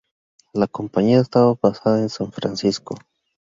La 0.53 0.65
compañía 0.65 1.19
estaba 1.19 1.53
basada 1.61 1.99
en 1.99 2.09
San 2.09 2.31
Francisco. 2.31 2.95